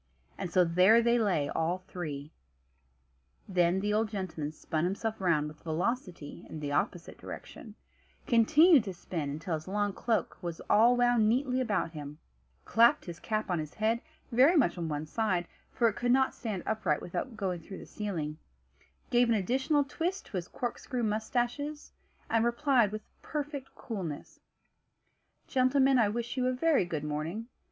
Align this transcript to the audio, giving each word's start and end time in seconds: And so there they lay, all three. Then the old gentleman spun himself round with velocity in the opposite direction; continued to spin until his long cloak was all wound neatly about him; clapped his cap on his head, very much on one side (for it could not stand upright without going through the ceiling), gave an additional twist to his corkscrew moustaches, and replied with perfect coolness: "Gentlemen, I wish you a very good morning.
And 0.35 0.51
so 0.51 0.63
there 0.65 1.03
they 1.03 1.19
lay, 1.19 1.47
all 1.49 1.77
three. 1.87 2.31
Then 3.47 3.81
the 3.81 3.93
old 3.93 4.09
gentleman 4.09 4.51
spun 4.51 4.83
himself 4.83 5.21
round 5.21 5.47
with 5.47 5.61
velocity 5.61 6.43
in 6.49 6.59
the 6.59 6.71
opposite 6.71 7.19
direction; 7.19 7.75
continued 8.25 8.83
to 8.85 8.95
spin 8.95 9.29
until 9.29 9.53
his 9.53 9.67
long 9.67 9.93
cloak 9.93 10.39
was 10.41 10.59
all 10.71 10.97
wound 10.97 11.29
neatly 11.29 11.61
about 11.61 11.91
him; 11.91 12.17
clapped 12.65 13.05
his 13.05 13.19
cap 13.19 13.51
on 13.51 13.59
his 13.59 13.75
head, 13.75 14.01
very 14.31 14.55
much 14.55 14.75
on 14.75 14.89
one 14.89 15.05
side 15.05 15.47
(for 15.71 15.87
it 15.87 15.95
could 15.95 16.11
not 16.11 16.33
stand 16.33 16.63
upright 16.65 16.99
without 17.03 17.37
going 17.37 17.61
through 17.61 17.77
the 17.77 17.85
ceiling), 17.85 18.39
gave 19.11 19.29
an 19.29 19.35
additional 19.35 19.83
twist 19.83 20.25
to 20.25 20.37
his 20.37 20.47
corkscrew 20.47 21.03
moustaches, 21.03 21.91
and 22.27 22.43
replied 22.43 22.91
with 22.91 23.03
perfect 23.21 23.75
coolness: 23.75 24.39
"Gentlemen, 25.47 25.99
I 25.99 26.09
wish 26.09 26.37
you 26.37 26.47
a 26.47 26.53
very 26.53 26.85
good 26.85 27.03
morning. 27.03 27.49